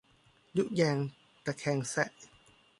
[0.57, 0.97] ยุแยง
[1.45, 2.09] ตะแคงแซะ